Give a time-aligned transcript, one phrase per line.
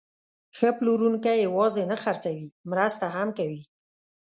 [0.57, 3.63] ښه پلورونکی یوازې نه خرڅوي، مرسته هم کوي.